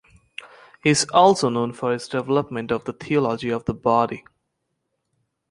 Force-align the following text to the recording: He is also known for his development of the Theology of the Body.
He 0.83 0.89
is 0.89 1.05
also 1.13 1.49
known 1.49 1.73
for 1.73 1.93
his 1.93 2.07
development 2.07 2.71
of 2.71 2.85
the 2.85 2.93
Theology 2.93 3.49
of 3.51 3.65
the 3.65 3.75
Body. 3.75 4.23